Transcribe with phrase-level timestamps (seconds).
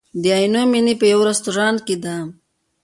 [0.21, 2.15] د عینومېنې په یوه رستورانت کې ده.